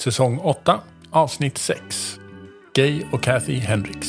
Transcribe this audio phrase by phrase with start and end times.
[0.00, 0.80] Säsong 8,
[1.10, 2.18] avsnitt 6.
[2.74, 4.08] Gay och Kathy Hendricks.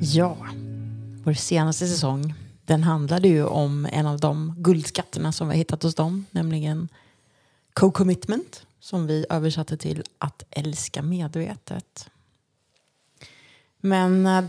[0.00, 0.36] Ja,
[1.24, 2.34] vår senaste säsong
[2.64, 6.88] den handlade ju om en av de guldskatterna som vi har hittat hos dem, nämligen
[7.72, 12.10] co-commitment som vi översatte till att älska medvetet.
[13.80, 14.44] Men eh,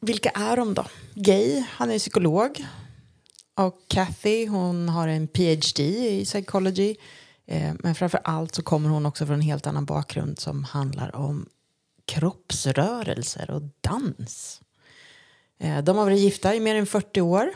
[0.00, 0.84] vilka är de då?
[1.14, 2.66] Gay, han är psykolog.
[3.54, 5.82] Och Kathy, hon har en PhD
[6.20, 6.96] i psychology.
[7.46, 11.16] Eh, men framför allt så kommer hon också från en helt annan bakgrund som handlar
[11.16, 11.46] om
[12.04, 14.60] kroppsrörelser och dans.
[15.58, 17.50] Eh, de har varit gifta i mer än 40 år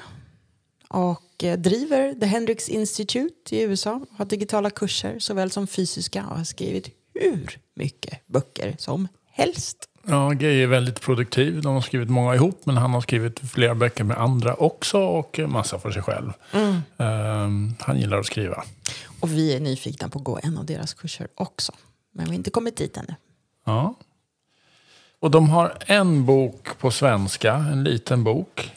[0.89, 4.01] och eh, driver The Hendrix Institute i USA.
[4.11, 9.89] Har digitala kurser såväl som fysiska och har skrivit hur mycket böcker som helst.
[10.11, 11.63] Ja, Gay är väldigt produktiv.
[11.63, 15.41] De har skrivit många ihop, men han har skrivit flera böcker med andra också och
[15.49, 16.33] massa för sig själv.
[16.53, 16.83] Mm.
[16.97, 18.65] Um, han gillar att skriva.
[19.21, 21.73] Och vi är nyfikna på att gå en av deras kurser också.
[22.13, 23.15] Men vi har inte kommit dit ännu.
[23.65, 23.95] Ja.
[25.21, 28.73] Och de har en bok på svenska, en liten bok.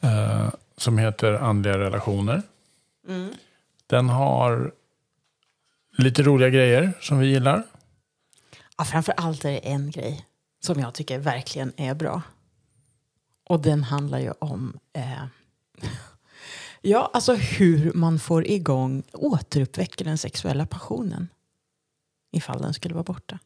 [0.00, 2.42] Eh, som heter Andliga relationer.
[3.08, 3.32] Mm.
[3.86, 4.72] Den har
[5.98, 7.62] lite roliga grejer som vi gillar.
[8.78, 10.24] Ja, framför allt är det en grej
[10.64, 12.22] som jag tycker verkligen är bra.
[13.44, 15.24] Och den handlar ju om eh,
[16.80, 21.28] ja, alltså hur man får igång, återuppväcker den sexuella passionen
[22.32, 23.38] ifall den skulle vara borta.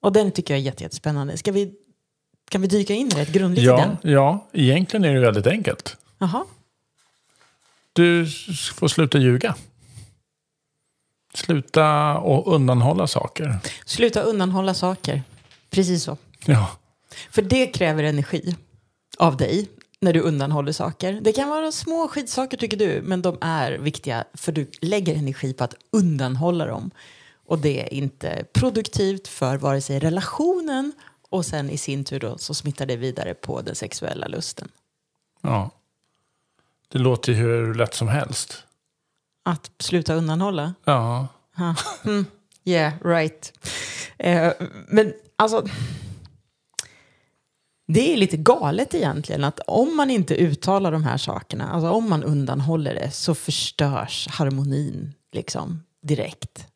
[0.00, 1.36] Och den tycker jag är jätte, jättespännande.
[1.36, 1.74] Ska vi,
[2.50, 4.12] kan vi dyka in rätt grundligt i Ja, den?
[4.12, 5.96] ja, egentligen är det väldigt enkelt.
[6.18, 6.44] Jaha.
[7.92, 8.26] Du
[8.74, 9.54] får sluta ljuga.
[11.34, 13.58] Sluta och undanhålla saker.
[13.84, 15.22] Sluta undanhålla saker.
[15.76, 16.16] Precis så.
[16.44, 16.70] Ja,
[17.30, 18.56] För det kräver energi
[19.18, 19.68] av dig
[20.00, 21.18] när du undanhåller saker.
[21.22, 25.52] Det kan vara små skitsaker tycker du, men de är viktiga för du lägger energi
[25.52, 26.90] på att undanhålla dem.
[27.46, 30.92] Och det är inte produktivt för vare sig relationen
[31.30, 34.68] och sen i sin tur då så smittar det vidare på den sexuella lusten.
[35.40, 35.70] ja.
[36.88, 38.62] Det låter ju hur lätt som helst.
[39.42, 40.74] Att sluta undanhålla.
[40.84, 41.26] Ja.
[42.04, 42.26] Mm.
[42.64, 43.52] Yeah, right.
[44.18, 44.52] Eh,
[44.88, 45.66] men alltså...
[47.88, 52.10] Det är lite galet egentligen att om man inte uttalar de här sakerna, alltså om
[52.10, 56.66] man undanhåller det så förstörs harmonin liksom direkt.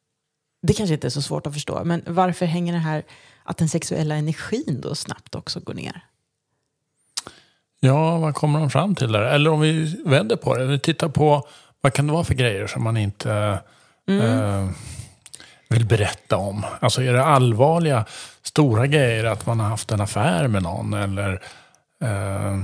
[0.62, 3.02] Det kanske inte är så svårt att förstå, men varför hänger det här
[3.42, 6.04] att den sexuella energin då snabbt också går ner?
[7.80, 9.22] Ja, vad kommer de fram till där?
[9.22, 10.66] Eller om vi vänder på det.
[10.66, 11.48] Vi tittar på
[11.80, 13.58] vad kan det vara för grejer som man inte
[14.06, 14.70] eh,
[15.70, 16.64] vill berätta om.
[16.81, 18.04] Alltså är det allvarliga,
[18.42, 20.94] stora grejer att man har haft en affär med någon?
[20.94, 21.42] Eller
[22.03, 22.58] eh,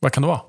[0.00, 0.40] vad kan det vara?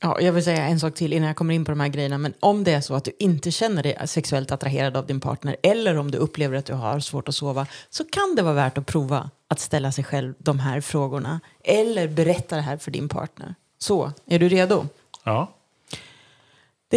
[0.00, 2.18] Ja, jag vill säga en sak till innan jag kommer in på de här grejerna.
[2.18, 5.56] Men om det är så att du inte känner dig sexuellt attraherad av din partner
[5.62, 8.78] eller om du upplever att du har svårt att sova så kan det vara värt
[8.78, 13.08] att prova att ställa sig själv de här frågorna eller berätta det här för din
[13.08, 13.54] partner.
[13.78, 14.86] Så, är du redo?
[15.24, 15.52] Ja,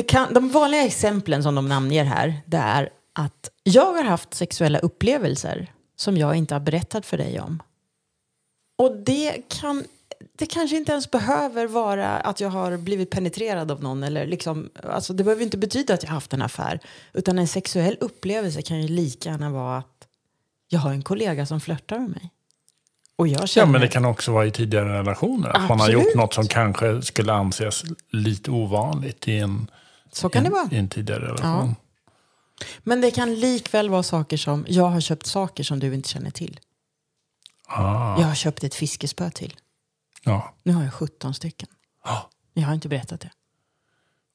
[0.08, 4.80] kan, de vanliga exemplen som de namnger här det är att jag har haft sexuella
[4.80, 7.64] upplevelser som jag inte har berättat för dig om.
[8.78, 9.84] Och det kan
[10.38, 14.04] det kanske inte ens behöver vara att jag har blivit penetrerad av någon.
[14.04, 16.80] Eller liksom, alltså det behöver inte betyda att jag har haft en affär.
[17.14, 20.08] Utan en sexuell upplevelse kan ju lika gärna vara att
[20.70, 22.32] jag har en kollega som flörtar med mig.
[23.16, 23.72] Och jag ja känner...
[23.72, 25.50] men det kan också vara i tidigare relationer.
[25.50, 26.06] Att man har Absolut.
[26.06, 29.72] gjort något som kanske skulle anses lite ovanligt i en,
[30.12, 30.70] Så kan det vara.
[30.72, 31.76] i en tidigare relation.
[32.84, 36.32] Men det kan likväl vara saker som jag har köpt saker som du inte känner
[36.32, 36.60] till.
[37.68, 39.56] Ah, Jag har köpt ett fiskespö till.
[40.24, 40.54] ja.
[40.64, 41.68] Nu har jag 17 stycken.
[42.04, 42.30] Ja.
[42.54, 43.32] Jag har inte berättat det.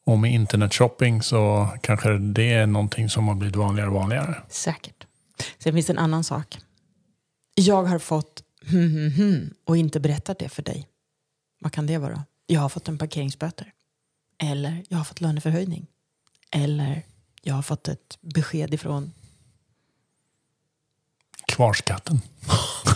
[0.05, 4.43] Och med internetshopping så kanske det är någonting som har blivit vanligare och vanligare.
[4.49, 5.07] Säkert.
[5.59, 6.59] Sen finns det en annan sak.
[7.55, 10.89] Jag har fått hmm, hmm, hmm, och inte berättat det för dig.
[11.61, 12.25] Vad kan det vara?
[12.47, 13.73] Jag har fått en parkeringsböter.
[14.39, 15.87] Eller jag har fått löneförhöjning.
[16.51, 17.03] Eller
[17.43, 19.13] jag har fått ett besked ifrån
[21.47, 22.21] Kvarskatten.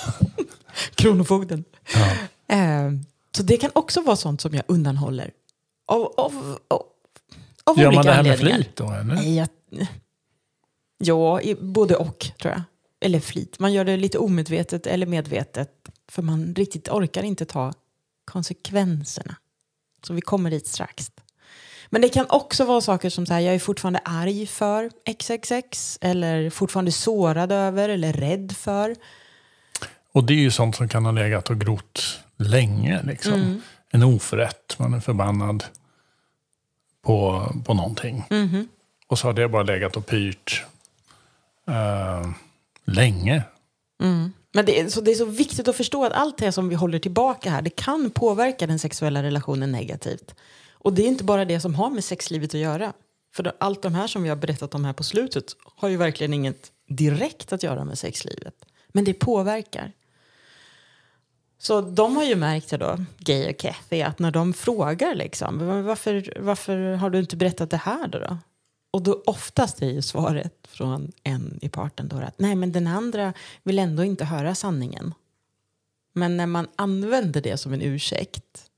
[0.95, 1.65] Kronofogden.
[1.95, 2.13] Ja.
[2.57, 2.91] Eh,
[3.37, 5.31] så det kan också vara sånt som jag undanhåller.
[5.87, 6.83] Av, av, av,
[7.65, 8.91] av Gör olika man det här med flit då?
[8.91, 9.15] Eller?
[9.15, 9.49] Nej, jag,
[10.99, 12.63] ja, både och tror jag.
[13.01, 13.59] Eller flit.
[13.59, 15.71] Man gör det lite omedvetet eller medvetet.
[16.09, 17.73] För man riktigt orkar inte ta
[18.25, 19.37] konsekvenserna.
[20.03, 21.11] Så vi kommer dit strax.
[21.91, 25.99] Men det kan också vara saker som så här, jag är fortfarande arg för XXX.
[26.01, 28.97] Eller fortfarande sårad över eller rädd för.
[30.13, 33.03] Och det är ju sånt som kan ha legat och grott länge.
[33.03, 33.33] Liksom.
[33.33, 33.63] Mm.
[33.91, 35.65] en oförrätt, man är förbannad
[37.03, 38.25] på, på någonting.
[38.31, 38.69] Mhm.
[39.07, 40.65] Och så har det bara legat och pyrt
[41.69, 42.31] eh,
[42.85, 43.43] länge.
[44.03, 44.33] Mm.
[44.53, 46.75] Men det är, så det är så viktigt att förstå att allt det som vi
[46.75, 50.35] håller tillbaka här, det kan påverka den sexuella relationen negativt.
[50.79, 52.93] Och det är inte bara det som har med sexlivet att göra.
[53.35, 55.45] För allt de här som vi har berättat om här på slutet
[55.77, 58.55] har ju verkligen inget direkt att göra med sexlivet.
[58.89, 59.93] Men det påverkar.
[61.59, 65.85] Så de har ju märkt det då, Gay och Kathy, att när de frågar liksom,
[65.85, 68.19] varför, varför har du inte berättat det här då?
[68.19, 68.39] då?
[68.91, 72.87] Och då oftast är ju svaret från en i parten då att nej men den
[72.87, 73.33] andra
[73.63, 75.15] vill ändå inte höra sanningen.
[76.13, 78.71] Men när man använder det som en ursäkt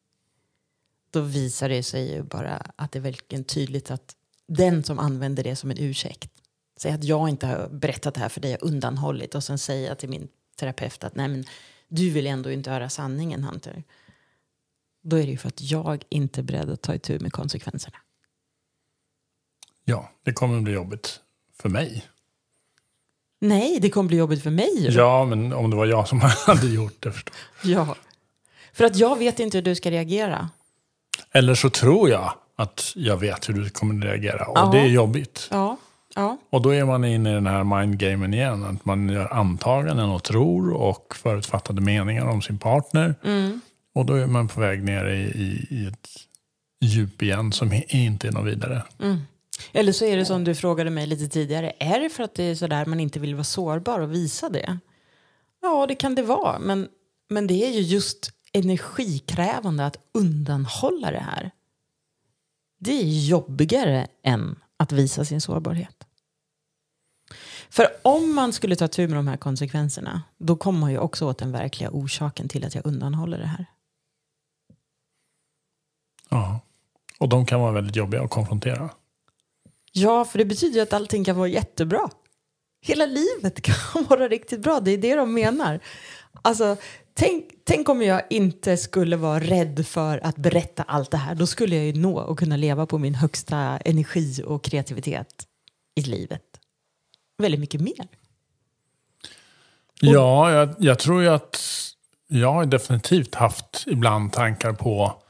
[1.11, 4.17] då visar det sig ju bara att det är verkligen tydligt att
[4.47, 6.31] den som använder det som en ursäkt
[6.77, 9.89] säger att jag inte har berättat det här för dig, jag undanhållit och sen säger
[9.89, 11.45] jag till min terapeut att nej men
[11.89, 13.85] du vill ändå inte höra sanningen Hunter.
[15.03, 17.97] Då är det ju för att jag inte är beredd att ta itu med konsekvenserna.
[19.85, 21.21] Ja, det kommer att bli jobbigt
[21.57, 22.07] för mig.
[23.41, 24.83] Nej, det kommer bli jobbigt för mig.
[24.83, 24.91] ju.
[24.91, 27.35] Ja, men om det var jag som hade gjort det förstås.
[27.65, 27.97] Ja.
[28.73, 30.51] För att jag vet inte hur du ska reagera.
[31.35, 34.47] Eller så tror jag att jag vet hur du kommer reagera.
[34.47, 34.71] Och Ja.
[34.73, 35.49] det är jobbigt.
[35.51, 35.77] Ja.
[36.15, 36.39] Ja.
[36.51, 38.65] Och då är man inne i den här mindgamen igen.
[38.65, 43.15] Att man gör antaganden och tror och förutfattade meningar om sin partner.
[43.25, 43.61] Mm.
[43.95, 46.09] Och då är man på väg ner i, i, i ett
[46.85, 48.83] djup igen som inte är något vidare.
[49.03, 49.19] Mm.
[49.73, 51.73] Eller så är det som du frågade mig lite tidigare.
[51.79, 54.79] Är det för att det är sådär man inte vill vara sårbar och visa det?
[55.63, 56.59] Ja, det kan det vara.
[56.59, 56.89] Men,
[57.31, 61.51] men det är ju just energikrävande att undanhålla det här.
[62.79, 66.05] Det är jobbigare än att visa sin sårbarhet.
[67.71, 71.27] För om man skulle ta tur med de här konsekvenserna då kommer man ju också
[71.27, 73.67] åt den verkliga orsaken till att jag undanhåller det här.
[76.29, 76.61] Ja.
[77.19, 78.91] Och de kan vara väldigt jobbiga att konfrontera.
[79.93, 82.11] Ja, för det betyder ju att allting kan vara jättebra.
[82.81, 85.81] Hela livet kan vara riktigt bra, det är det de menar.
[86.43, 86.77] Alltså,
[87.15, 91.35] tänk, tänk om jag inte skulle vara rädd för att berätta allt det här.
[91.35, 95.47] Då skulle jag ju nå och kunna leva på min högsta energi och kreativitet
[95.95, 96.43] i livet.
[97.39, 98.09] Väldigt mycket mer.
[100.01, 101.61] Ja, jag, jag tror ju att
[102.29, 105.23] jag har definitivt haft ibland tankar på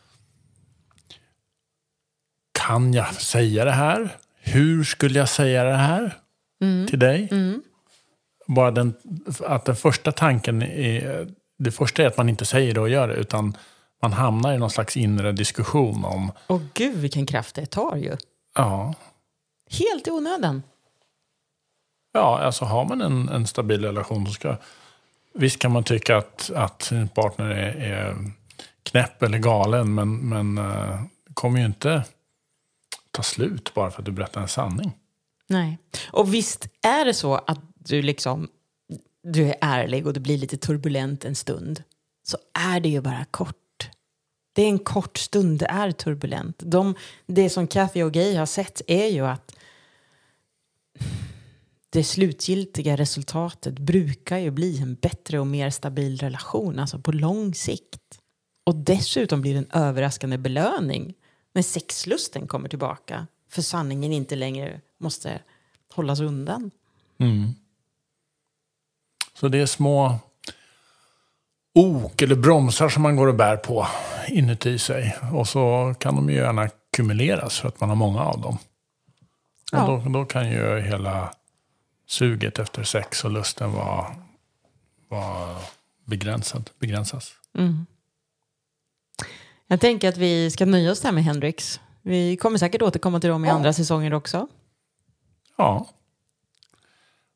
[2.66, 4.16] kan jag säga det här?
[4.40, 6.16] Hur skulle jag säga det här
[6.88, 7.28] till dig?
[8.48, 8.94] Bara den,
[9.46, 11.28] att den första tanken är,
[11.58, 13.56] det första är att man inte säger det och gör det, utan
[14.02, 18.16] man hamnar i någon slags inre diskussion om, Och gud vilken kraft det tar ju.
[18.54, 18.94] ja,
[19.70, 20.62] Helt i onödan.
[22.12, 24.56] Ja, alltså har man en, en stabil relation så ska...
[25.34, 28.16] Visst kan man tycka att, att sin partner är, är
[28.82, 32.04] knäpp eller galen, men, men eh, det kommer ju inte
[33.10, 34.92] ta slut bara för att du berättar en sanning.
[35.46, 35.78] Nej.
[36.10, 38.48] Och visst är det så att du liksom
[39.22, 41.82] du är ärlig och det blir lite turbulent en stund
[42.22, 43.90] så är det ju bara kort.
[44.52, 46.62] Det är en kort stund det är turbulent.
[46.64, 46.94] De,
[47.26, 49.56] det som Kathy och Gay har sett är ju att
[51.90, 57.54] det slutgiltiga resultatet brukar ju bli en bättre och mer stabil relation, alltså på lång
[57.54, 58.20] sikt.
[58.64, 61.14] Och dessutom blir det en överraskande belöning
[61.52, 65.42] när sexlusten kommer tillbaka för sanningen inte längre måste
[65.94, 66.70] hållas undan.
[67.18, 67.54] Mm.
[69.40, 70.18] Så det är små
[71.74, 73.86] ok eller bromsar som man går och bär på
[74.28, 75.16] inuti sig.
[75.32, 78.58] Och så kan de ju gärna ackumuleras för att man har många av dem.
[79.72, 79.86] Ja.
[79.86, 81.34] Och då, då kan ju hela
[82.06, 84.06] suget efter sex och lusten vara,
[85.08, 85.56] vara
[86.04, 87.32] begränsad, begränsas.
[89.66, 91.80] Jag tänker att vi ska nöja oss där med Hendrix.
[92.02, 94.48] Vi kommer säkert återkomma till dem i andra säsonger också.
[95.56, 95.86] Ja.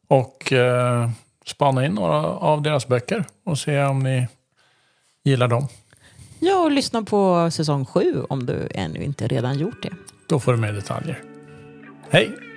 [0.09, 1.11] Och eh,
[1.45, 4.29] spana in några av deras böcker och se om ni
[5.25, 5.69] gillar dem.
[6.41, 9.91] Ja, och lyssna på säsong sju om du ännu inte redan gjort det.
[10.29, 11.23] Då får du mer detaljer.
[12.11, 12.52] Hej!